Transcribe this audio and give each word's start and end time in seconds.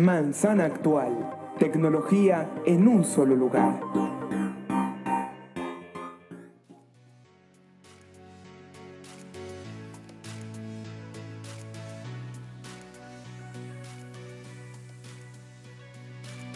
Manzana 0.00 0.64
Actual. 0.64 1.12
Tecnología 1.58 2.50
en 2.64 2.88
un 2.88 3.04
solo 3.04 3.36
lugar. 3.36 3.78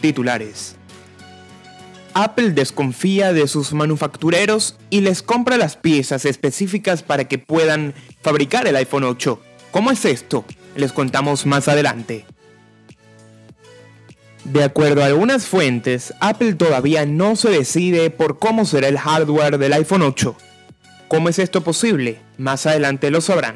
Titulares. 0.01 0.75
Apple 2.15 2.49
desconfía 2.49 3.31
de 3.31 3.47
sus 3.47 3.73
manufactureros 3.73 4.75
y 4.89 5.01
les 5.01 5.21
compra 5.21 5.57
las 5.57 5.77
piezas 5.77 6.25
específicas 6.25 7.03
para 7.03 7.25
que 7.25 7.37
puedan 7.37 7.93
fabricar 8.23 8.67
el 8.67 8.75
iPhone 8.75 9.03
8. 9.03 9.39
¿Cómo 9.69 9.91
es 9.91 10.03
esto? 10.05 10.45
Les 10.75 10.91
contamos 10.91 11.45
más 11.45 11.67
adelante. 11.67 12.25
De 14.45 14.63
acuerdo 14.63 15.01
a 15.01 15.07
algunas 15.07 15.47
fuentes, 15.47 16.13
Apple 16.19 16.53
todavía 16.53 17.07
no 17.07 17.35
se 17.35 17.49
decide 17.49 18.11
por 18.11 18.37
cómo 18.37 18.65
será 18.65 18.87
el 18.87 18.99
hardware 18.99 19.57
del 19.57 19.73
iPhone 19.73 20.03
8. 20.03 20.35
¿Cómo 21.07 21.29
es 21.29 21.39
esto 21.39 21.61
posible? 21.61 22.19
Más 22.37 22.67
adelante 22.67 23.09
lo 23.09 23.21
sabrán. 23.21 23.55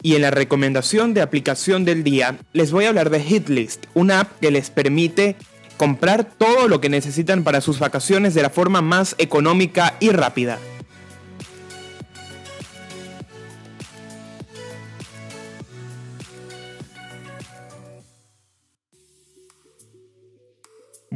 Y 0.00 0.14
en 0.14 0.22
la 0.22 0.30
recomendación 0.30 1.12
de 1.12 1.20
aplicación 1.20 1.84
del 1.84 2.02
día, 2.02 2.38
les 2.54 2.72
voy 2.72 2.86
a 2.86 2.88
hablar 2.88 3.10
de 3.10 3.22
Hitlist, 3.22 3.84
una 3.92 4.20
app 4.20 4.40
que 4.40 4.50
les 4.50 4.70
permite 4.70 5.36
comprar 5.76 6.24
todo 6.24 6.68
lo 6.68 6.80
que 6.80 6.88
necesitan 6.88 7.44
para 7.44 7.60
sus 7.60 7.78
vacaciones 7.78 8.32
de 8.32 8.40
la 8.40 8.50
forma 8.50 8.80
más 8.80 9.14
económica 9.18 9.94
y 10.00 10.08
rápida. 10.08 10.58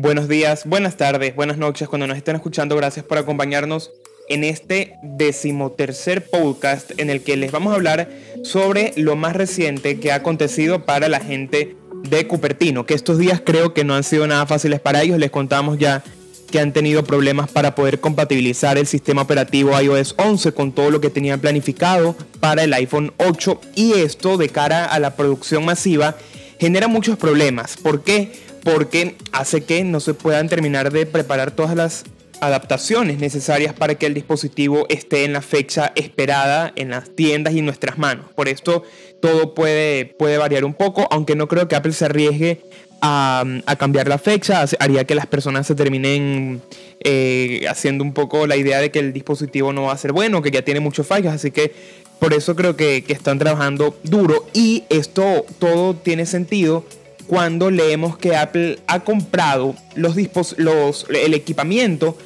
Buenos 0.02 0.28
días, 0.28 0.64
buenas 0.64 0.96
tardes, 0.96 1.36
buenas 1.36 1.58
noches 1.58 1.86
cuando 1.86 2.06
nos 2.06 2.16
estén 2.16 2.34
escuchando. 2.34 2.74
Gracias 2.74 3.04
por 3.04 3.18
acompañarnos 3.18 3.90
en 4.30 4.44
este 4.44 4.94
decimotercer 5.02 6.24
podcast 6.24 6.98
en 6.98 7.10
el 7.10 7.22
que 7.22 7.36
les 7.36 7.52
vamos 7.52 7.74
a 7.74 7.76
hablar 7.76 8.08
sobre 8.42 8.94
lo 8.96 9.14
más 9.14 9.36
reciente 9.36 10.00
que 10.00 10.10
ha 10.10 10.14
acontecido 10.14 10.86
para 10.86 11.10
la 11.10 11.20
gente 11.20 11.76
de 12.08 12.26
Cupertino, 12.26 12.86
que 12.86 12.94
estos 12.94 13.18
días 13.18 13.42
creo 13.44 13.74
que 13.74 13.84
no 13.84 13.94
han 13.94 14.02
sido 14.02 14.26
nada 14.26 14.46
fáciles 14.46 14.80
para 14.80 15.02
ellos. 15.02 15.18
Les 15.18 15.30
contamos 15.30 15.76
ya 15.76 16.02
que 16.50 16.60
han 16.60 16.72
tenido 16.72 17.04
problemas 17.04 17.50
para 17.50 17.74
poder 17.74 18.00
compatibilizar 18.00 18.78
el 18.78 18.86
sistema 18.86 19.20
operativo 19.20 19.78
iOS 19.78 20.14
11 20.16 20.52
con 20.52 20.72
todo 20.72 20.90
lo 20.90 21.02
que 21.02 21.10
tenían 21.10 21.40
planificado 21.40 22.16
para 22.40 22.64
el 22.64 22.72
iPhone 22.72 23.12
8 23.18 23.60
y 23.74 23.92
esto 23.92 24.38
de 24.38 24.48
cara 24.48 24.86
a 24.86 24.98
la 24.98 25.14
producción 25.14 25.62
masiva 25.66 26.16
genera 26.58 26.88
muchos 26.88 27.18
problemas. 27.18 27.76
¿Por 27.76 28.02
qué? 28.02 28.32
Porque 28.64 29.16
hace 29.32 29.62
que 29.62 29.84
no 29.84 30.00
se 30.00 30.14
puedan 30.14 30.48
terminar 30.48 30.92
de 30.92 31.06
preparar 31.06 31.50
todas 31.50 31.74
las 31.74 32.04
adaptaciones 32.40 33.18
necesarias 33.18 33.74
para 33.74 33.94
que 33.94 34.06
el 34.06 34.14
dispositivo 34.14 34.86
esté 34.88 35.24
en 35.24 35.32
la 35.32 35.42
fecha 35.42 35.92
esperada 35.94 36.72
en 36.76 36.90
las 36.90 37.10
tiendas 37.10 37.54
y 37.54 37.58
en 37.58 37.66
nuestras 37.66 37.98
manos. 37.98 38.26
Por 38.34 38.48
esto 38.48 38.82
todo 39.20 39.54
puede, 39.54 40.06
puede 40.06 40.38
variar 40.38 40.64
un 40.64 40.74
poco, 40.74 41.06
aunque 41.10 41.36
no 41.36 41.48
creo 41.48 41.68
que 41.68 41.76
Apple 41.76 41.92
se 41.92 42.06
arriesgue 42.06 42.62
a, 43.02 43.44
cambiar 43.78 44.08
la 44.08 44.18
fecha, 44.18 44.64
haría 44.78 45.04
que 45.04 45.14
las 45.14 45.26
personas 45.26 45.66
se 45.66 45.74
terminen 45.74 46.60
eh, 47.00 47.64
haciendo 47.68 48.04
un 48.04 48.12
poco 48.12 48.46
la 48.46 48.56
idea 48.56 48.78
de 48.78 48.90
que 48.90 48.98
el 48.98 49.12
dispositivo 49.12 49.72
no 49.72 49.84
va 49.84 49.92
a 49.92 49.98
ser 49.98 50.12
bueno, 50.12 50.42
que 50.42 50.50
ya 50.50 50.62
tiene 50.62 50.80
muchos 50.80 51.06
fallos, 51.06 51.32
así 51.32 51.50
que 51.50 51.72
por 52.18 52.34
eso 52.34 52.54
creo 52.54 52.76
que, 52.76 53.02
que 53.02 53.14
están 53.14 53.38
trabajando 53.38 53.98
duro 54.02 54.46
y 54.52 54.84
esto 54.90 55.46
todo 55.58 55.94
tiene 55.94 56.26
sentido 56.26 56.84
cuando 57.30 57.70
leemos 57.70 58.18
que 58.18 58.34
Apple 58.34 58.80
ha 58.88 59.04
comprado 59.04 59.76
los, 59.94 60.16
los 60.58 61.06
el 61.10 61.32
equipamiento 61.32 62.18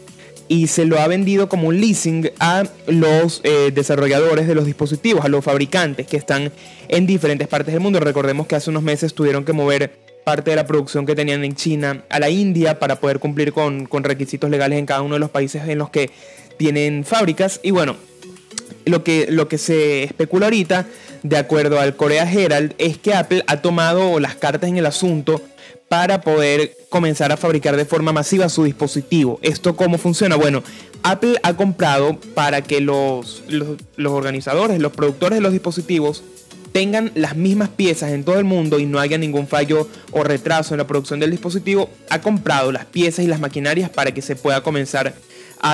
y 0.49 0.69
se 0.69 0.87
lo 0.87 0.99
ha 0.99 1.07
vendido 1.07 1.47
como 1.47 1.69
un 1.69 1.79
leasing 1.79 2.31
a 2.41 2.65
los 2.87 3.43
eh, 3.45 3.71
desarrolladores 3.75 4.47
de 4.47 4.55
los 4.55 4.65
dispositivos, 4.65 5.23
a 5.23 5.29
los 5.29 5.45
fabricantes 5.45 6.07
que 6.07 6.17
están 6.17 6.51
en 6.89 7.07
diferentes 7.07 7.49
partes 7.49 7.75
del 7.75 7.83
mundo. 7.83 8.01
Recordemos 8.01 8.47
que 8.47 8.57
hace 8.57 8.71
unos 8.71 8.83
meses 8.83 9.13
tuvieron 9.13 9.45
que 9.45 9.53
mover 9.53 9.93
parte 10.25 10.53
de 10.53 10.57
la 10.57 10.67
producción 10.67 11.05
que 11.05 11.15
tenían 11.15 11.45
en 11.45 11.55
China 11.55 12.03
a 12.09 12.19
la 12.19 12.31
India 12.31 12.79
para 12.79 12.97
poder 12.99 13.19
cumplir 13.19 13.53
con, 13.53 13.85
con 13.85 14.05
requisitos 14.05 14.49
legales 14.49 14.79
en 14.79 14.87
cada 14.87 15.03
uno 15.03 15.17
de 15.17 15.21
los 15.21 15.29
países 15.29 15.69
en 15.69 15.77
los 15.77 15.91
que 15.91 16.13
tienen 16.57 17.05
fábricas. 17.05 17.61
Y 17.63 17.73
bueno, 17.73 17.97
lo 18.87 19.05
que, 19.05 19.27
lo 19.31 19.49
que 19.49 19.59
se 19.59 20.05
especula 20.05 20.47
ahorita, 20.47 20.87
de 21.23 21.37
acuerdo 21.37 21.81
al 21.81 21.97
Korea 21.97 22.31
Herald, 22.31 22.75
es 22.79 22.99
que 22.99 23.15
Apple 23.15 23.45
ha 23.47 23.63
tomado 23.63 24.21
las 24.21 24.35
cartas 24.35 24.69
en 24.69 24.77
el 24.77 24.87
asunto 24.87 25.41
para 25.89 26.21
poder 26.23 26.77
comenzar 26.89 27.33
a 27.33 27.37
fabricar 27.37 27.77
de 27.77 27.85
forma 27.85 28.13
masiva 28.13 28.49
su 28.49 28.65
dispositivo. 28.65 29.39
¿Esto 29.43 29.77
cómo 29.77 29.99
funciona? 29.99 30.37
Bueno, 30.37 30.63
Apple 31.03 31.39
ha 31.43 31.55
comprado 31.55 32.19
para 32.35 32.63
que 32.63 32.81
los, 32.81 33.45
los, 33.49 34.13
organizadores, 34.13 34.81
los 34.81 34.93
productores 34.93 35.37
de 35.37 35.43
los 35.43 35.53
dispositivos 35.53 36.25
tengan 36.73 37.13
las 37.15 37.37
mismas 37.37 37.69
piezas 37.69 38.11
en 38.11 38.25
todo 38.25 38.39
el 38.39 38.45
mundo 38.45 38.81
y 38.81 38.87
no 38.87 38.99
haya 38.99 39.19
ningún 39.19 39.47
fallo 39.47 39.89
o 40.11 40.25
retraso 40.25 40.75
en 40.75 40.79
la 40.79 40.87
producción 40.87 41.21
del 41.21 41.31
dispositivo, 41.31 41.89
ha 42.11 42.21
comprado 42.21 42.73
las 42.73 42.87
piezas 42.87 43.25
y 43.25 43.29
las 43.29 43.39
maquinarias 43.39 43.91
para 43.91 44.13
que 44.13 44.23
se 44.23 44.35
pueda 44.35 44.63
comenzar 44.63 45.15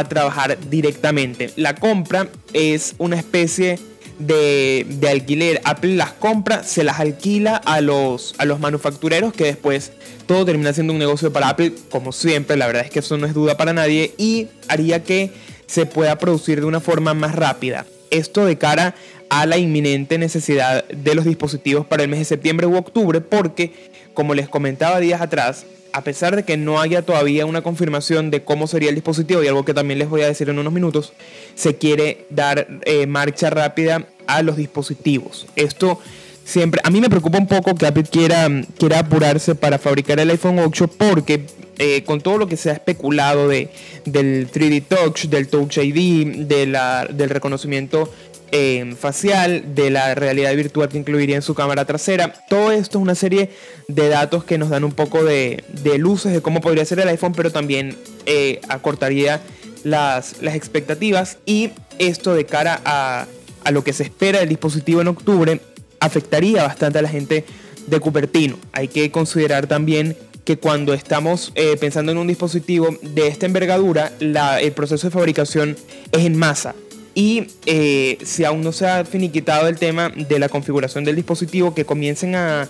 trabajar 0.09 0.59
directamente. 0.71 1.51
La 1.56 1.75
compra 1.75 2.28
es 2.53 2.95
una 2.99 3.17
especie 3.17 3.78
de, 4.21 4.87
alquiler. 5.11 5.61
Apple 5.65 5.95
las 5.95 6.12
compra, 6.12 6.62
se 6.62 6.84
las 6.84 7.01
alquila 7.01 7.56
a 7.56 7.81
los, 7.81 8.34
a 8.39 8.45
los 8.45 8.61
manufactureros 8.61 9.33
que 9.33 9.45
después 9.45 9.93
todo 10.27 10.45
termina 10.45 10.73
siendo 10.73 10.93
un 10.93 10.99
negocio 10.99 11.33
para 11.33 11.49
Apple, 11.49 11.73
como 11.91 12.12
siempre, 12.12 12.56
la 12.56 12.67
verdad 12.67 12.84
es 12.84 12.91
que 12.91 13.01
eso 13.01 13.17
no 13.17 13.27
es 13.27 13.34
duda 13.34 13.56
para 13.56 13.73
nadie 13.73 14.15
y 14.17 14.49
haría 14.69 15.03
que 15.03 15.33
se 15.67 15.87
pueda 15.87 16.19
producir 16.19 16.61
de 16.61 16.67
una 16.67 16.81
forma 16.81 17.15
más 17.15 17.34
rápida. 17.34 17.87
Esto 18.11 18.45
de 18.45 18.59
cara 18.59 18.95
a 19.28 19.47
la 19.47 19.59
inminente 19.59 20.19
necesidad 20.19 20.87
de 20.89 21.15
los 21.15 21.25
dispositivos 21.25 21.87
para 21.87 22.03
el 22.03 22.09
mes 22.09 22.19
de 22.19 22.25
septiembre 22.25 22.67
u 22.67 22.77
octubre, 22.77 23.21
porque, 23.21 23.72
como 24.12 24.34
les 24.34 24.49
comentaba 24.49 24.99
días 24.99 25.21
atrás, 25.21 25.65
a 25.93 26.03
pesar 26.03 26.37
de 26.37 26.45
que 26.45 26.56
no 26.56 26.81
haya 26.81 27.03
todavía 27.03 27.47
una 27.47 27.62
confirmación 27.62 28.31
de 28.31 28.43
cómo 28.43 28.67
sería 28.67 28.89
el 28.89 28.95
dispositivo 28.95 29.43
y 29.43 29.49
algo 29.49 29.65
que 29.65 29.75
también 29.75 29.99
les 29.99 30.09
voy 30.09 30.23
a 30.23 30.27
decir 30.27 30.49
en 30.49 30.59
unos 30.59 30.73
minutos, 30.73 31.12
se 31.55 31.77
quiere 31.77 32.27
dar 32.31 32.67
eh, 32.84 33.06
marcha 33.06 33.51
rápida 33.51 34.06
a 34.27 34.43
los 34.43 34.56
dispositivos. 34.56 35.47
Esto 35.56 35.99
siempre, 36.45 36.81
a 36.84 36.91
mí 36.91 37.01
me 37.01 37.09
preocupa 37.09 37.39
un 37.39 37.47
poco 37.47 37.75
que 37.75 37.87
Apple 37.87 38.05
quiera, 38.11 38.49
quiera 38.78 39.01
apurarse 39.01 39.55
para 39.55 39.78
fabricar 39.78 40.21
el 40.21 40.31
iPhone 40.31 40.59
8 40.59 40.89
porque 40.89 41.47
eh, 41.78 42.03
con 42.05 42.21
todo 42.21 42.37
lo 42.37 42.47
que 42.47 42.57
se 42.57 42.71
ha 42.71 42.75
especulado 42.75 43.49
de, 43.49 43.71
del 44.05 44.51
3D 44.51 44.84
Touch, 44.87 45.25
del 45.27 45.49
Touch 45.49 45.78
ID, 45.78 46.47
de 46.47 46.67
la, 46.67 47.07
del 47.07 47.31
reconocimiento 47.31 48.12
eh, 48.53 48.94
facial, 48.99 49.75
de 49.75 49.91
la 49.91 50.15
realidad 50.15 50.55
virtual 50.55 50.88
que 50.88 50.99
incluiría 50.99 51.37
en 51.37 51.43
su 51.43 51.55
cámara 51.55 51.84
trasera. 51.84 52.33
Todo 52.49 52.72
esto 52.72 52.99
es 52.99 53.03
una 53.03 53.15
serie 53.15 53.50
de 53.88 54.09
datos 54.09 54.44
que 54.44 54.59
nos 54.59 54.71
dan 54.71 54.84
un 54.84 54.93
poco 54.93 55.25
de, 55.25 55.65
luces 55.99 56.33
de 56.33 56.41
cómo 56.41 56.60
podría 56.60 56.84
ser 56.84 57.00
el 57.00 57.09
iPhone, 57.09 57.33
pero 57.34 57.50
también 57.50 57.97
eh, 58.27 58.60
acortaría 58.69 59.41
las, 59.84 60.42
expectativas 60.42 61.39
y 61.47 61.71
esto 61.98 62.34
de 62.34 62.47
cara 62.47 62.80
a, 62.84 63.27
a 63.65 63.71
lo 63.71 63.84
que 63.84 63.92
se 63.92 64.03
espera 64.03 64.41
del 64.41 64.48
dispositivo 64.48 65.01
en 65.01 65.09
octubre 65.09 65.60
afectaría 66.01 66.63
bastante 66.63 66.98
a 66.98 67.03
la 67.03 67.09
gente 67.09 67.45
de 67.86 68.01
Cupertino. 68.01 68.59
Hay 68.72 68.89
que 68.89 69.10
considerar 69.10 69.66
también 69.66 70.16
que 70.45 70.59
cuando 70.59 70.95
estamos 70.95 71.53
eh, 71.54 71.77
pensando 71.78 72.13
en 72.13 72.19
un 72.19 72.27
dispositivo 72.27 72.89
de 73.03 73.28
esta 73.28 73.47
envergadura, 73.47 74.13
el 74.19 74.72
proceso 74.72 75.07
de 75.07 75.10
fabricación 75.13 75.77
es 76.13 76.24
en 76.24 76.36
masa. 76.36 76.74
Y 77.15 77.48
eh, 77.66 78.18
si 78.24 78.45
aún 78.45 78.62
no 78.62 78.72
se 78.72 78.86
ha 78.86 79.04
finiquitado 79.04 79.68
el 79.68 79.78
tema 79.78 80.10
de 80.10 80.39
la 80.39 80.48
configuración 80.48 81.04
del 81.04 81.16
dispositivo, 81.16 81.74
que 81.74 81.84
comiencen 81.84 82.34
a, 82.34 82.68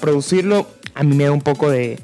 producirlo, 0.00 0.68
a 0.94 1.02
mí 1.02 1.16
me 1.16 1.24
da 1.24 1.32
un 1.32 1.40
poco 1.40 1.70
de, 1.70 1.98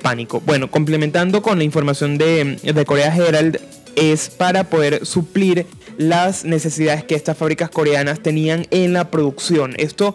pánico. 0.00 0.40
Bueno, 0.46 0.70
complementando 0.70 1.42
con 1.42 1.58
la 1.58 1.64
información 1.64 2.16
de, 2.16 2.58
de 2.62 2.84
Corea 2.84 3.14
Herald, 3.14 3.58
es 3.96 4.28
para 4.28 4.64
poder 4.64 5.04
suplir 5.04 5.66
las 5.98 6.44
necesidades 6.44 7.04
que 7.04 7.14
estas 7.14 7.36
fábricas 7.36 7.70
coreanas 7.70 8.20
tenían 8.20 8.66
en 8.70 8.92
la 8.92 9.10
producción. 9.10 9.74
Esto 9.76 10.14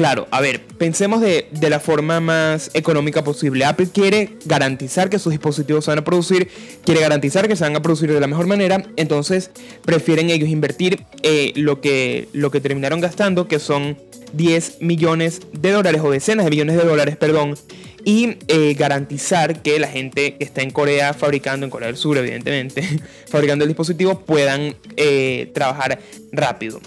Claro, 0.00 0.26
a 0.30 0.40
ver, 0.40 0.62
pensemos 0.78 1.20
de, 1.20 1.46
la 1.60 1.78
forma 1.78 2.20
más 2.20 2.70
económica 2.72 3.22
posible. 3.22 3.66
Apple 3.66 3.88
quiere 3.92 4.30
garantizar 4.46 5.10
que 5.10 5.18
sus 5.18 5.30
dispositivos 5.30 5.84
se 5.84 5.90
van 5.90 5.98
a 5.98 6.04
producir, 6.04 6.48
quiere 6.86 7.02
garantizar 7.02 7.46
que 7.48 7.54
se 7.54 7.64
van 7.64 7.76
a 7.76 7.82
producir 7.82 8.10
de 8.10 8.18
la 8.18 8.26
mejor 8.26 8.46
manera, 8.46 8.82
entonces 8.96 9.50
prefieren 9.84 10.30
ellos 10.30 10.48
invertir 10.48 11.04
eh, 11.22 11.52
lo, 11.54 11.82
que, 11.82 12.28
lo 12.32 12.50
que 12.50 12.62
terminaron 12.62 13.02
gastando, 13.02 13.46
que 13.46 13.58
son 13.58 13.98
10 14.32 14.80
millones 14.80 15.42
de 15.52 15.70
dólares 15.70 16.00
o 16.02 16.10
decenas 16.10 16.46
de 16.46 16.50
millones 16.50 16.78
de 16.78 16.84
dólares, 16.84 17.18
perdón, 17.18 17.56
y 18.02 18.38
eh, 18.48 18.72
garantizar 18.78 19.60
que 19.60 19.78
la 19.78 19.88
gente 19.88 20.38
que 20.38 20.44
está 20.44 20.62
en 20.62 20.70
Corea 20.70 21.12
fabricando, 21.12 21.66
en 21.66 21.70
Corea 21.70 21.88
del 21.88 21.98
Sur 21.98 22.16
evidentemente, 22.16 22.88
fabricando 23.28 23.64
el 23.64 23.68
dispositivo, 23.68 24.18
puedan 24.20 24.74
eh, 24.96 25.50
trabajar 25.52 25.98
rápido. 26.32 26.80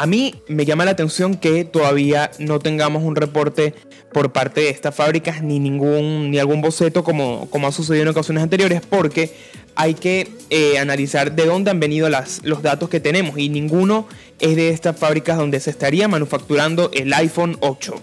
A 0.00 0.06
mí 0.06 0.34
me 0.48 0.64
llama 0.64 0.86
la 0.86 0.92
atención 0.92 1.34
que 1.34 1.66
todavía 1.66 2.30
no 2.38 2.58
tengamos 2.58 3.02
un 3.02 3.16
reporte 3.16 3.74
por 4.14 4.32
parte 4.32 4.62
de 4.62 4.70
estas 4.70 4.94
fábricas 4.94 5.42
ni 5.42 5.58
ningún 5.58 6.30
ni 6.30 6.38
algún 6.38 6.62
boceto 6.62 7.04
como, 7.04 7.50
como 7.50 7.68
ha 7.68 7.72
sucedido 7.72 8.04
en 8.04 8.08
ocasiones 8.08 8.42
anteriores 8.42 8.80
porque 8.80 9.36
hay 9.74 9.92
que 9.92 10.26
eh, 10.48 10.78
analizar 10.78 11.32
de 11.32 11.44
dónde 11.44 11.70
han 11.70 11.80
venido 11.80 12.08
las, 12.08 12.40
los 12.44 12.62
datos 12.62 12.88
que 12.88 12.98
tenemos 12.98 13.36
y 13.36 13.50
ninguno 13.50 14.08
es 14.38 14.56
de 14.56 14.70
estas 14.70 14.98
fábricas 14.98 15.36
donde 15.36 15.60
se 15.60 15.68
estaría 15.68 16.08
manufacturando 16.08 16.90
el 16.94 17.12
iPhone 17.12 17.58
8. 17.60 18.00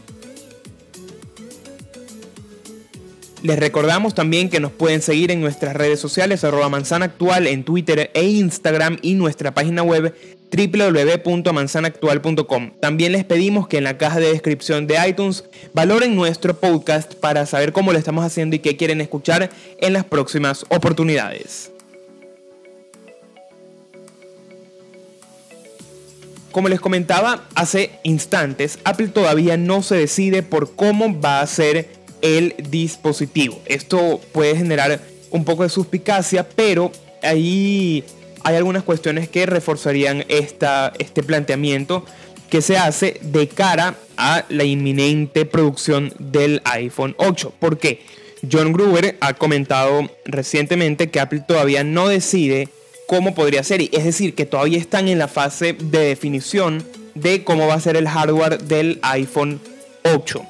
Les 3.41 3.57
recordamos 3.57 4.13
también 4.13 4.49
que 4.49 4.59
nos 4.59 4.71
pueden 4.71 5.01
seguir 5.01 5.31
en 5.31 5.41
nuestras 5.41 5.75
redes 5.75 5.99
sociales, 5.99 6.43
arroba 6.43 6.69
manzana 6.69 7.05
actual 7.05 7.47
en 7.47 7.63
Twitter 7.63 8.11
e 8.13 8.23
Instagram 8.23 8.97
y 9.01 9.13
nuestra 9.13 9.53
página 9.53 9.83
web 9.83 10.13
www.manzanactual.com. 10.51 12.71
También 12.79 13.11
les 13.11 13.25
pedimos 13.25 13.67
que 13.67 13.77
en 13.77 13.83
la 13.83 13.97
caja 13.97 14.19
de 14.19 14.31
descripción 14.31 14.87
de 14.87 14.97
iTunes 15.07 15.43
valoren 15.73 16.15
nuestro 16.15 16.59
podcast 16.59 17.13
para 17.15 17.45
saber 17.45 17.73
cómo 17.73 17.91
lo 17.91 17.99
estamos 17.99 18.25
haciendo 18.25 18.55
y 18.55 18.59
qué 18.59 18.77
quieren 18.77 19.01
escuchar 19.01 19.49
en 19.79 19.93
las 19.93 20.05
próximas 20.05 20.65
oportunidades. 20.69 21.71
Como 26.51 26.69
les 26.69 26.79
comentaba 26.79 27.43
hace 27.53 27.91
instantes, 28.03 28.79
Apple 28.83 29.09
todavía 29.09 29.57
no 29.57 29.83
se 29.83 29.95
decide 29.95 30.43
por 30.43 30.75
cómo 30.75 31.19
va 31.19 31.41
a 31.41 31.47
ser 31.47 31.89
el 32.21 32.55
dispositivo. 32.69 33.59
Esto 33.65 34.21
puede 34.31 34.55
generar 34.55 35.01
un 35.29 35.45
poco 35.45 35.61
de 35.63 35.69
suspicacia, 35.69 36.47
pero 36.47 36.91
ahí 37.21 38.03
hay 38.47 38.55
algunas 38.55 38.83
cuestiones 38.83 39.27
que 39.27 39.45
reforzarían 39.45 40.23
esta, 40.29 40.93
este 40.99 41.21
planteamiento 41.21 42.05
que 42.49 42.61
se 42.61 42.77
hace 42.77 43.19
de 43.21 43.49
cara 43.49 43.95
a 44.15 44.45
la 44.47 44.63
inminente 44.63 45.43
producción 45.43 46.13
del 46.17 46.61
iPhone 46.63 47.13
8. 47.17 47.55
¿Por 47.59 47.77
qué? 47.77 47.99
John 48.49 48.71
Gruber 48.71 49.17
ha 49.19 49.33
comentado 49.33 50.09
recientemente 50.23 51.09
que 51.09 51.19
Apple 51.19 51.43
todavía 51.45 51.83
no 51.83 52.07
decide 52.07 52.69
cómo 53.05 53.35
podría 53.35 53.63
ser, 53.63 53.81
es 53.81 54.05
decir, 54.05 54.33
que 54.33 54.45
todavía 54.45 54.77
están 54.77 55.09
en 55.09 55.19
la 55.19 55.27
fase 55.27 55.73
de 55.73 55.99
definición 55.99 56.85
de 57.15 57.43
cómo 57.43 57.67
va 57.67 57.73
a 57.73 57.81
ser 57.81 57.97
el 57.97 58.07
hardware 58.07 58.59
del 58.59 58.99
iPhone 59.01 59.59
8. 60.05 60.47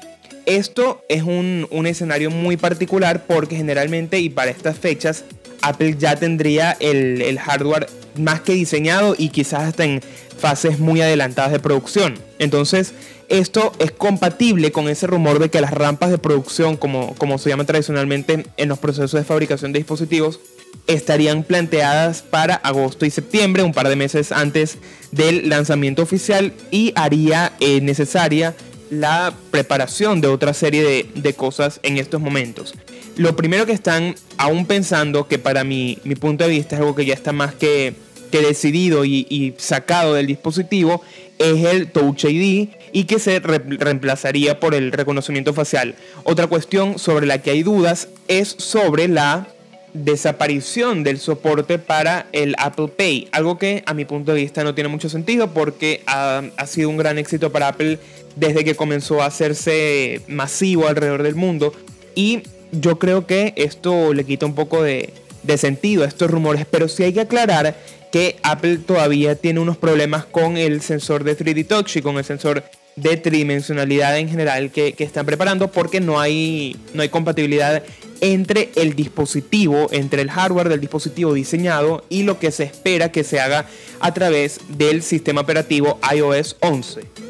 Esto 0.48 1.04
es 1.10 1.24
un, 1.24 1.68
escenario 1.84 2.30
muy 2.30 2.56
particular 2.56 3.26
porque 3.26 3.54
generalmente 3.54 4.18
y 4.18 4.30
para 4.30 4.50
estas 4.50 4.78
fechas 4.78 5.24
Apple 5.62 5.96
ya 5.98 6.16
tendría 6.16 6.76
el, 6.80 7.38
hardware 7.38 7.88
más 8.16 8.40
que 8.40 8.52
diseñado 8.52 9.14
y 9.16 9.28
quizás 9.28 9.62
hasta 9.62 9.84
en 9.84 10.00
fases 10.38 10.78
muy 10.78 11.00
adelantadas 11.00 11.52
de 11.52 11.60
producción. 11.60 12.14
Entonces, 12.38 12.94
esto 13.28 13.72
es 13.78 13.92
compatible 13.92 14.72
con 14.72 14.88
ese 14.88 15.06
rumor 15.06 15.38
de 15.38 15.50
que 15.50 15.60
las 15.60 15.72
rampas 15.72 16.10
de 16.10 16.18
producción, 16.18 16.76
como, 16.76 17.14
como 17.16 17.38
se 17.38 17.50
llama 17.50 17.64
tradicionalmente 17.64 18.46
en 18.56 18.68
los 18.68 18.78
procesos 18.78 19.12
de 19.12 19.24
fabricación 19.24 19.72
de 19.72 19.80
dispositivos, 19.80 20.40
estarían 20.86 21.42
planteadas 21.42 22.22
para 22.22 22.54
agosto 22.54 23.04
y 23.04 23.10
septiembre, 23.10 23.62
un 23.62 23.72
par 23.72 23.88
de 23.88 23.96
meses 23.96 24.32
antes 24.32 24.78
del 25.12 25.48
lanzamiento 25.48 26.02
oficial, 26.02 26.52
y 26.70 26.92
haría 26.96 27.52
eh, 27.60 27.80
necesaria 27.80 28.54
la 28.90 29.34
preparación 29.50 30.20
de 30.20 30.28
otra 30.28 30.54
serie 30.54 31.06
de, 31.14 31.32
cosas 31.34 31.80
en 31.82 31.98
estos 31.98 32.20
momentos. 32.20 32.74
Lo 33.18 33.34
primero 33.34 33.66
que 33.66 33.72
están 33.72 34.14
aún 34.36 34.64
pensando, 34.64 35.26
que 35.26 35.40
para 35.40 35.64
mi, 35.64 35.98
mi 36.04 36.14
punto 36.14 36.44
de 36.44 36.50
vista 36.50 36.76
es 36.76 36.80
algo 36.80 36.94
que 36.94 37.04
ya 37.04 37.14
está 37.14 37.32
más 37.32 37.52
que, 37.52 37.94
que 38.30 38.42
decidido 38.42 39.04
y, 39.04 39.54
sacado 39.58 40.14
del 40.14 40.28
dispositivo, 40.28 41.02
es 41.38 41.64
el 41.64 41.90
Touch 41.90 42.26
ID 42.26 42.68
y 42.92 43.04
que 43.04 43.18
se 43.18 43.40
reemplazaría 43.40 44.60
por 44.60 44.72
el 44.72 44.92
reconocimiento 44.92 45.52
facial. 45.52 45.96
Otra 46.22 46.46
cuestión 46.46 47.00
sobre 47.00 47.26
la 47.26 47.42
que 47.42 47.50
hay 47.50 47.64
dudas 47.64 48.06
es 48.28 48.54
sobre 48.56 49.08
la 49.08 49.48
desaparición 49.94 51.02
del 51.02 51.18
soporte 51.18 51.80
para 51.80 52.26
el 52.30 52.54
Apple 52.58 52.86
Pay, 52.86 53.30
algo 53.32 53.58
que 53.58 53.82
a 53.86 53.94
mi 53.94 54.04
punto 54.04 54.32
de 54.32 54.42
vista 54.42 54.62
no 54.62 54.76
tiene 54.76 54.88
mucho 54.88 55.08
sentido 55.08 55.52
porque 55.52 56.02
ha, 56.06 56.44
ha 56.56 56.66
sido 56.68 56.88
un 56.88 56.98
gran 56.98 57.18
éxito 57.18 57.50
para 57.50 57.66
Apple 57.66 57.98
desde 58.36 58.62
que 58.64 58.76
comenzó 58.76 59.22
a 59.22 59.26
hacerse 59.26 60.20
masivo 60.28 60.86
alrededor 60.86 61.24
del 61.24 61.34
mundo. 61.34 61.72
Y 62.14 62.42
yo 62.72 62.98
creo 62.98 63.26
que 63.26 63.54
esto 63.56 64.12
le 64.14 64.24
quita 64.24 64.46
un 64.46 64.54
poco 64.54 64.82
de, 64.82 65.12
sentido 65.56 66.04
a 66.04 66.06
estos 66.06 66.30
rumores, 66.30 66.66
pero 66.70 66.88
sí 66.88 67.04
hay 67.04 67.12
que 67.12 67.20
aclarar 67.20 67.74
que 68.12 68.36
Apple 68.42 68.78
todavía 68.78 69.34
tiene 69.34 69.60
unos 69.60 69.76
problemas 69.76 70.24
con 70.26 70.56
el 70.56 70.82
sensor 70.82 71.24
de 71.24 71.36
3D 71.36 71.66
Touch 71.66 71.96
y 71.96 72.02
con 72.02 72.16
el 72.18 72.24
sensor 72.24 72.64
de 72.96 73.16
tridimensionalidad 73.16 74.18
en 74.18 74.28
general 74.28 74.70
que, 74.70 74.94
están 74.98 75.24
preparando 75.24 75.68
porque 75.68 76.00
no 76.00 76.20
hay, 76.20 76.76
no 76.94 77.02
hay 77.02 77.08
compatibilidad 77.08 77.82
entre 78.20 78.70
el 78.74 78.94
dispositivo, 78.94 79.88
entre 79.92 80.22
el 80.22 80.30
hardware 80.30 80.68
del 80.68 80.80
dispositivo 80.80 81.32
diseñado 81.32 82.04
y 82.08 82.24
lo 82.24 82.38
que 82.38 82.50
se 82.50 82.64
espera 82.64 83.12
que 83.12 83.24
se 83.24 83.40
haga 83.40 83.66
a 84.00 84.12
través 84.12 84.60
del 84.68 85.02
sistema 85.02 85.42
operativo 85.42 85.98
iOS 86.12 86.56
11. 86.60 87.27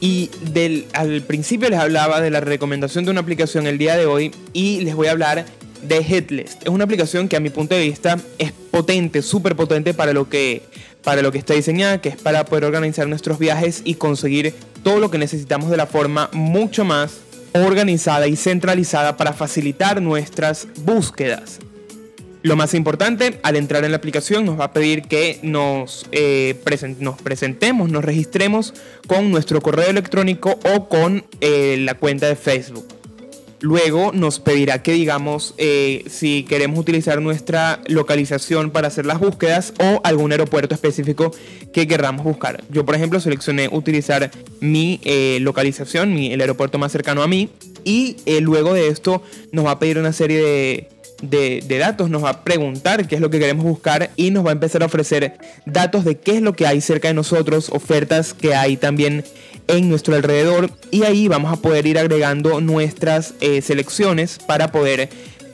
Y 0.00 0.30
del, 0.52 0.86
al 0.94 1.20
principio 1.22 1.68
les 1.68 1.78
hablaba 1.78 2.20
de 2.20 2.30
la 2.30 2.40
recomendación 2.40 3.04
de 3.04 3.10
una 3.10 3.20
aplicación 3.20 3.66
el 3.66 3.78
día 3.78 3.96
de 3.96 4.06
hoy 4.06 4.32
y 4.52 4.80
les 4.80 4.94
voy 4.94 5.08
a 5.08 5.10
hablar 5.12 5.44
de 5.82 5.96
Headlist. 5.96 6.62
Es 6.62 6.68
una 6.68 6.84
aplicación 6.84 7.28
que 7.28 7.36
a 7.36 7.40
mi 7.40 7.50
punto 7.50 7.74
de 7.74 7.82
vista 7.82 8.18
es 8.38 8.52
potente, 8.52 9.22
súper 9.22 9.56
potente 9.56 9.94
para 9.94 10.12
lo, 10.12 10.28
que, 10.28 10.62
para 11.02 11.22
lo 11.22 11.32
que 11.32 11.38
está 11.38 11.54
diseñada, 11.54 12.00
que 12.00 12.10
es 12.10 12.16
para 12.16 12.44
poder 12.44 12.64
organizar 12.64 13.06
nuestros 13.08 13.38
viajes 13.38 13.82
y 13.84 13.94
conseguir 13.94 14.54
todo 14.82 14.98
lo 14.98 15.10
que 15.10 15.18
necesitamos 15.18 15.70
de 15.70 15.76
la 15.76 15.86
forma 15.86 16.30
mucho 16.32 16.84
más 16.84 17.18
organizada 17.52 18.26
y 18.28 18.36
centralizada 18.36 19.16
para 19.16 19.32
facilitar 19.32 20.00
nuestras 20.00 20.68
búsquedas. 20.84 21.58
Lo 22.42 22.56
más 22.56 22.72
importante, 22.72 23.38
al 23.42 23.56
entrar 23.56 23.84
en 23.84 23.90
la 23.90 23.98
aplicación 23.98 24.46
nos 24.46 24.58
va 24.58 24.64
a 24.64 24.72
pedir 24.72 25.02
que 25.02 25.38
nos, 25.42 26.06
eh, 26.10 26.58
nos 26.98 27.20
presentemos, 27.20 27.90
nos 27.90 28.02
registremos 28.02 28.72
con 29.06 29.30
nuestro 29.30 29.60
correo 29.60 29.90
electrónico 29.90 30.58
o 30.74 30.88
con 30.88 31.24
eh, 31.42 31.76
la 31.80 31.94
cuenta 31.94 32.28
de 32.28 32.36
Facebook. 32.36 32.86
Luego 33.60 34.12
nos 34.14 34.40
pedirá 34.40 34.82
que 34.82 34.92
digamos 34.92 35.54
eh, 35.58 36.04
si 36.08 36.44
queremos 36.44 36.78
utilizar 36.78 37.20
nuestra 37.20 37.82
localización 37.88 38.70
para 38.70 38.88
hacer 38.88 39.04
las 39.04 39.20
búsquedas 39.20 39.74
o 39.78 40.00
algún 40.02 40.32
aeropuerto 40.32 40.74
específico 40.74 41.32
que 41.74 41.86
queramos 41.86 42.24
buscar. 42.24 42.64
Yo 42.70 42.86
por 42.86 42.94
ejemplo 42.94 43.20
seleccioné 43.20 43.68
utilizar 43.70 44.30
mi 44.60 44.98
localización, 45.40 46.14
mi, 46.14 46.32
el 46.32 46.40
aeropuerto 46.40 46.78
más 46.78 46.90
cercano 46.90 47.22
a 47.22 47.26
mí 47.26 47.50
y 47.84 48.16
luego 48.40 48.72
de 48.72 48.88
esto 48.88 49.22
nos 49.52 49.66
va 49.66 49.72
a 49.72 49.78
pedir 49.78 49.98
una 49.98 50.14
serie 50.14 50.42
de 50.42 50.99
de, 51.22 51.78
datos, 51.78 52.10
nos 52.10 52.24
va 52.24 52.30
a 52.30 52.44
preguntar 52.44 53.06
qué 53.06 53.14
es 53.14 53.20
lo 53.20 53.30
que 53.30 53.38
queremos 53.38 53.64
buscar 53.64 54.10
y 54.16 54.30
nos 54.30 54.44
va 54.44 54.50
a 54.50 54.52
empezar 54.52 54.82
a 54.82 54.86
ofrecer 54.86 55.34
datos 55.66 56.04
de 56.04 56.16
qué 56.16 56.36
es 56.36 56.42
lo 56.42 56.54
que 56.54 56.66
hay 56.66 56.80
cerca 56.80 57.08
de 57.08 57.14
nosotros, 57.14 57.70
ofertas 57.70 58.34
que 58.34 58.54
hay 58.54 58.76
también 58.76 59.24
en 59.68 59.88
nuestro 59.88 60.14
alrededor 60.14 60.70
y 60.90 61.04
ahí 61.04 61.28
vamos 61.28 61.52
a 61.52 61.56
poder 61.56 61.86
ir 61.86 61.98
agregando 61.98 62.60
nuestras 62.60 63.34
eh, 63.40 63.62
selecciones 63.62 64.38
para 64.38 64.72
poder 64.72 65.08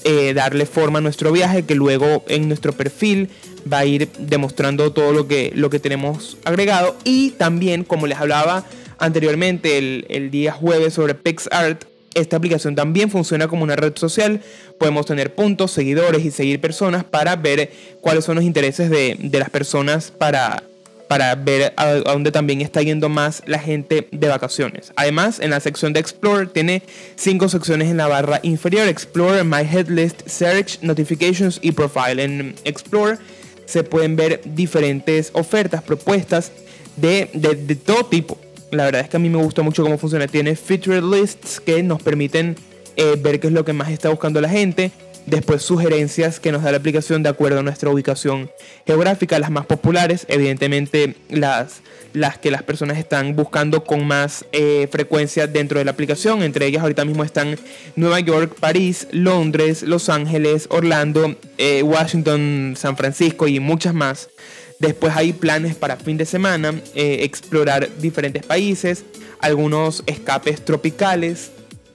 eh, 0.05 0.35
darle 0.35 0.67
forma 0.67 0.99
a 0.99 1.03
nuestro 1.03 1.33
viaje 1.33 1.65
que 1.65 1.75
luego 1.75 2.25
en 2.29 2.49
nuestro 2.49 2.73
perfil 2.73 3.29
va 3.71 3.79
a 3.81 3.85
ir 3.85 4.09
demostrando 4.19 4.93
todo 4.93 5.13
lo 5.13 5.27
que, 5.27 5.53
lo 5.55 5.71
que 5.71 5.81
tenemos 5.81 6.39
agregado 6.45 6.97
y 7.05 7.31
también 7.33 7.83
como 7.83 8.07
les 8.07 8.19
hablaba 8.19 8.65
anteriormente 8.99 9.79
el, 9.79 10.07
el 10.09 10.31
día 10.31 10.53
jueves 10.53 10.95
sobre 10.95 11.15
PixArt 11.15 11.85
esta 12.17 12.37
aplicación 12.39 12.75
también 12.75 13.11
funciona 13.11 13.47
como 13.47 13.63
una 13.63 13.77
red 13.77 13.93
social. 13.97 14.41
Podemos 14.79 15.07
tener 15.07 15.35
puntos, 15.35 15.71
seguidores 15.71 16.25
y 16.25 16.31
seguir 16.31 16.61
personas 16.61 17.05
para 17.05 17.37
ver 17.37 17.71
cuáles 18.01 18.25
son 18.25 18.37
los 18.37 18.45
intereses 18.45 18.91
de, 18.91 19.17
las 19.33 19.51
personas 19.51 20.11
para, 20.11 20.63
para 21.09 21.35
ver 21.35 21.75
a, 21.77 21.87
dónde 21.95 22.33
también 22.33 22.63
está 22.63 22.81
yendo 22.83 23.09
más 23.11 23.43
la 23.47 23.59
gente 23.59 24.09
de 24.11 24.29
vacaciones. 24.29 24.93
Además, 24.97 25.41
en 25.41 25.51
la 25.51 25.61
sección 25.61 25.93
de 25.93 26.01
Explore 26.01 26.47
tiene 26.47 26.83
cinco 27.17 27.49
secciones 27.49 27.91
en 27.91 27.99
la 27.99 28.09
barra 28.09 28.41
inferior: 28.43 28.89
Explore, 28.89 29.45
My 29.45 29.63
Headlist, 29.63 30.27
Search, 30.27 30.81
Notifications 30.81 31.59
y 31.61 31.73
Profile. 31.73 32.23
En 32.25 32.55
Explore 32.65 33.19
se 33.67 33.85
pueden 33.85 34.17
ver 34.17 34.41
diferentes 34.45 35.31
ofertas, 35.35 35.83
propuestas 35.83 36.51
de, 36.97 37.29
de 37.35 37.77
todo 37.77 38.07
tipo 38.07 38.39
la 38.71 38.85
verdad 38.85 39.03
es 39.03 39.09
que 39.09 39.17
a 39.17 39.21
mí 39.21 39.29
me 39.29 39.39
gusta 39.39 39.63
mucho 39.63 39.83
cómo 39.83 39.99
funciona. 39.99 40.27
Tiene 40.27 40.57
featured 40.57 41.03
lists 41.03 41.61
que 41.61 41.83
nos 41.83 42.03
permiten 42.03 42.57
eh, 42.97 43.17
ver 43.19 43.41
qué 43.41 43.49
es 43.49 43.53
lo 43.53 43.65
que 43.65 43.73
más 43.73 43.91
está 43.91 44.09
buscando 44.09 44.41
la 44.41 44.49
gente. 44.49 44.91
Después 45.27 45.63
sugerencias 45.63 46.39
que 46.39 46.53
nos 46.53 46.63
da 46.63 46.71
la 46.71 46.77
aplicación 46.77 47.25
de 47.25 47.29
acuerdo 47.29 47.59
a 47.59 47.63
nuestra 47.63 47.91
ubicación 47.91 48.51
geográfica, 48.87 49.41
las 49.41 49.51
más 49.51 49.67
populares, 49.67 50.25
evidentemente 50.29 51.17
las, 51.29 51.81
las 52.13 52.39
que 52.39 52.53
las 52.53 52.63
personas 52.63 52.97
están 52.97 53.35
buscando 53.35 53.83
con 53.83 54.07
más 54.07 54.45
eh, 54.53 54.89
frecuencia 54.91 55.49
dentro 55.49 55.81
de 55.81 55.85
la 55.85 55.91
aplicación. 55.91 56.45
Entre 56.45 56.67
ellas 56.67 56.83
ahorita 56.83 57.05
mismo 57.05 57.25
están 57.25 57.59
Nueva 57.97 58.21
York, 58.21 58.55
París, 58.61 59.09
Londres, 59.11 59.83
Los 59.83 60.09
Ángeles, 60.09 60.69
Orlando, 60.71 61.35
eh, 61.59 61.83
Washington, 61.83 62.75
San 62.77 62.97
Francisco 62.97 63.49
y 63.49 63.59
muchas 63.59 63.95
más. 63.95 64.31
Después 64.79 65.15
hay 65.17 65.33
planes 65.33 65.75
para 65.75 65.97
fin 65.97 66.17
de 66.17 66.27
semana, 66.27 66.75
eh, 66.95 67.21
explorar 67.23 67.89
diferentes 67.99 68.45
países, 68.45 69.05
algunos 69.41 70.03
escapes 70.07 70.65
tropicales 70.65 71.51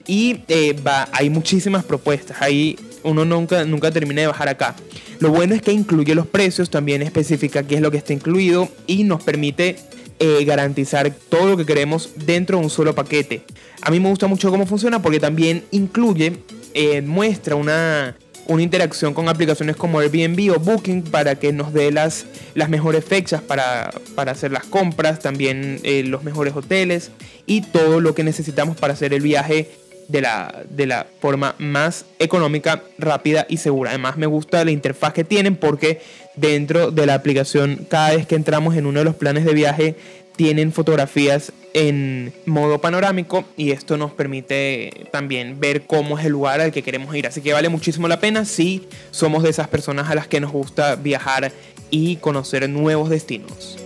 y 0.06 0.40
va, 0.86 1.08
hay 1.12 1.30
muchísimas 1.30 1.84
propuestas. 1.84 2.42
Hay 2.42 2.78
uno 3.04 3.24
nunca, 3.24 3.64
nunca 3.64 3.90
termina 3.90 4.22
de 4.22 4.26
bajar 4.26 4.48
acá. 4.48 4.74
Lo 5.20 5.30
bueno 5.30 5.54
es 5.54 5.62
que 5.62 5.72
incluye 5.72 6.14
los 6.14 6.26
precios, 6.26 6.70
también 6.70 7.02
especifica 7.02 7.62
qué 7.62 7.76
es 7.76 7.80
lo 7.80 7.90
que 7.90 7.98
está 7.98 8.12
incluido 8.12 8.68
y 8.86 9.04
nos 9.04 9.22
permite 9.22 9.76
eh, 10.18 10.44
garantizar 10.44 11.12
todo 11.28 11.50
lo 11.50 11.56
que 11.56 11.66
queremos 11.66 12.10
dentro 12.16 12.58
de 12.58 12.64
un 12.64 12.70
solo 12.70 12.94
paquete. 12.94 13.42
A 13.82 13.90
mí 13.90 14.00
me 14.00 14.08
gusta 14.08 14.26
mucho 14.26 14.50
cómo 14.50 14.66
funciona 14.66 15.02
porque 15.02 15.20
también 15.20 15.64
incluye, 15.70 16.38
eh, 16.74 17.02
muestra 17.02 17.56
una, 17.56 18.16
una 18.52 18.62
interacción 18.62 19.14
con 19.14 19.28
aplicaciones 19.28 19.76
como 19.76 20.00
Airbnb 20.00 20.54
o 20.54 20.58
Booking 20.58 21.02
para 21.02 21.36
que 21.36 21.52
nos 21.52 21.72
dé 21.72 21.90
las, 21.90 22.26
las 22.54 22.68
mejores 22.68 23.04
fechas 23.04 23.42
para, 23.42 23.90
para 24.14 24.32
hacer 24.32 24.52
las 24.52 24.64
compras, 24.64 25.20
también 25.20 25.80
eh, 25.82 26.04
los 26.04 26.22
mejores 26.24 26.54
hoteles 26.54 27.10
y 27.46 27.62
todo 27.62 28.00
lo 28.00 28.14
que 28.14 28.24
necesitamos 28.24 28.76
para 28.76 28.92
hacer 28.92 29.12
el 29.14 29.22
viaje 29.22 29.70
de 30.08 30.20
la, 30.20 30.62
de 30.68 30.86
la 30.86 31.06
forma 31.20 31.54
más 31.58 32.04
económica, 32.18 32.82
rápida 32.98 33.46
y 33.48 33.56
segura. 33.56 33.90
Además 33.90 34.16
me 34.16 34.26
gusta 34.26 34.64
la 34.64 34.70
interfaz 34.70 35.12
que 35.12 35.24
tienen 35.24 35.56
porque 35.56 36.00
dentro 36.36 36.90
de 36.90 37.06
la 37.06 37.14
aplicación 37.14 37.86
cada 37.88 38.14
vez 38.14 38.26
que 38.26 38.34
entramos 38.34 38.76
en 38.76 38.86
uno 38.86 39.00
de 39.00 39.04
los 39.04 39.14
planes 39.14 39.44
de 39.44 39.54
viaje 39.54 39.96
tienen 40.36 40.72
fotografías 40.72 41.52
en 41.74 42.32
modo 42.46 42.80
panorámico 42.80 43.44
y 43.56 43.70
esto 43.70 43.96
nos 43.96 44.12
permite 44.12 45.06
también 45.10 45.58
ver 45.58 45.86
cómo 45.86 46.18
es 46.18 46.26
el 46.26 46.32
lugar 46.32 46.60
al 46.60 46.72
que 46.72 46.82
queremos 46.82 47.14
ir. 47.14 47.26
Así 47.26 47.40
que 47.40 47.52
vale 47.52 47.68
muchísimo 47.68 48.08
la 48.08 48.20
pena 48.20 48.44
si 48.44 48.86
somos 49.10 49.42
de 49.42 49.50
esas 49.50 49.68
personas 49.68 50.10
a 50.10 50.14
las 50.14 50.26
que 50.26 50.40
nos 50.40 50.52
gusta 50.52 50.96
viajar 50.96 51.52
y 51.90 52.16
conocer 52.16 52.68
nuevos 52.68 53.10
destinos. 53.10 53.78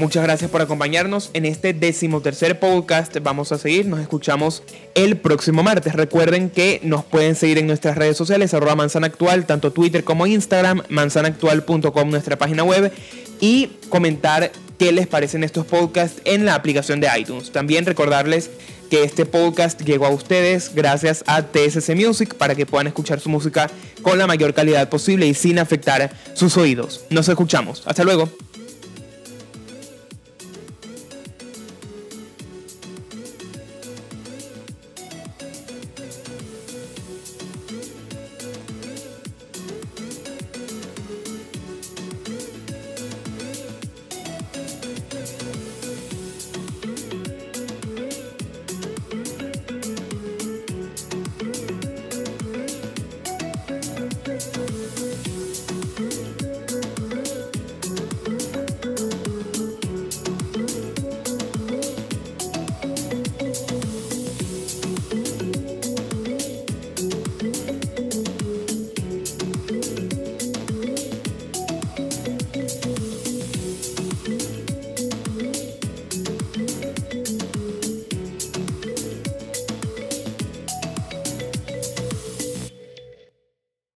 Muchas 0.00 0.22
gracias 0.22 0.50
por 0.50 0.62
acompañarnos 0.62 1.28
en 1.34 1.44
este 1.44 1.74
decimotercer 1.74 2.58
podcast. 2.58 3.14
Vamos 3.22 3.52
a 3.52 3.58
seguir, 3.58 3.84
nos 3.84 4.00
escuchamos 4.00 4.62
el 4.94 5.18
próximo 5.18 5.62
martes. 5.62 5.92
Recuerden 5.94 6.48
que 6.48 6.80
nos 6.82 7.04
pueden 7.04 7.34
seguir 7.34 7.58
en 7.58 7.66
nuestras 7.66 7.98
redes 7.98 8.16
sociales, 8.16 8.54
arroba 8.54 8.74
manzana 8.76 9.08
actual, 9.08 9.44
tanto 9.44 9.72
Twitter 9.72 10.02
como 10.02 10.26
Instagram, 10.26 10.84
manzanaactual.com, 10.88 12.08
nuestra 12.08 12.38
página 12.38 12.64
web, 12.64 12.90
y 13.40 13.68
comentar 13.88 14.52
qué 14.78 14.92
les 14.92 15.06
parecen 15.06 15.44
estos 15.44 15.66
podcasts 15.66 16.22
en 16.24 16.44
la 16.44 16.54
aplicación 16.54 17.00
de 17.00 17.08
iTunes. 17.18 17.52
También 17.52 17.84
recordarles 17.84 18.50
que 18.90 19.04
este 19.04 19.24
podcast 19.24 19.80
llegó 19.82 20.06
a 20.06 20.10
ustedes 20.10 20.72
gracias 20.74 21.22
a 21.26 21.42
TSC 21.42 21.94
Music 21.94 22.34
para 22.34 22.54
que 22.54 22.66
puedan 22.66 22.88
escuchar 22.88 23.20
su 23.20 23.28
música 23.28 23.70
con 24.02 24.18
la 24.18 24.26
mayor 24.26 24.52
calidad 24.52 24.88
posible 24.88 25.26
y 25.26 25.34
sin 25.34 25.58
afectar 25.58 26.10
sus 26.34 26.56
oídos. 26.56 27.04
Nos 27.08 27.28
escuchamos. 27.28 27.82
Hasta 27.86 28.04
luego. 28.04 28.28